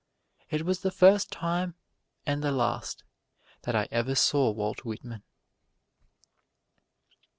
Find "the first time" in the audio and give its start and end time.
0.79-1.75